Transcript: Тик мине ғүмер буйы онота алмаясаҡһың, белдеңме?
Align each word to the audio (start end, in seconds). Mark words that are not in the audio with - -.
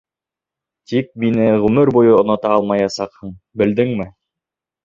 Тик 0.91 1.11
мине 1.25 1.45
ғүмер 1.65 1.93
буйы 1.97 2.15
онота 2.21 2.57
алмаясаҡһың, 2.57 3.37
белдеңме? 3.63 4.09